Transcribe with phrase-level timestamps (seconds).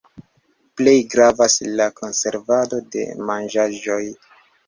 [0.79, 4.01] Plej gravas la konservado de manĝaĵoj.